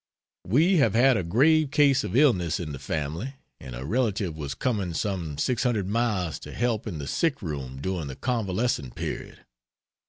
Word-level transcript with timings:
We 0.47 0.77
have 0.77 0.95
had 0.95 1.15
a 1.15 1.21
grave 1.21 1.69
case 1.69 2.03
of 2.03 2.15
illness 2.15 2.59
in 2.59 2.71
the 2.71 2.79
family, 2.79 3.35
and 3.59 3.75
a 3.75 3.85
relative 3.85 4.35
was 4.35 4.55
coming 4.55 4.95
some 4.95 5.37
six 5.37 5.61
hundred 5.61 5.87
miles 5.87 6.39
to 6.39 6.53
help 6.53 6.87
in 6.87 6.97
the 6.97 7.05
sick 7.05 7.39
room 7.43 7.79
during 7.79 8.07
the 8.07 8.15
convalescing 8.15 8.89
period. 8.89 9.45